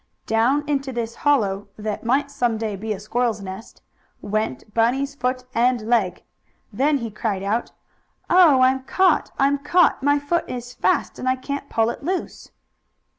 [0.25, 3.83] Down into this hollow, that might some day be a squirrel's nest,
[4.19, 6.23] went Bunny's foot and leg.
[6.73, 7.71] Then he cried out:
[8.27, 9.29] "Oh, I'm caught!
[9.37, 10.01] I'm caught!
[10.01, 12.49] My foot is fast, and I can't pull it loose!"